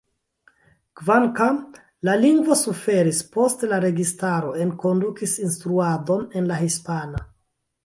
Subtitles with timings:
[1.01, 1.59] Kvankam,
[2.09, 7.25] la lingvo suferis post la registaro enkondukis instruadon en la hispana.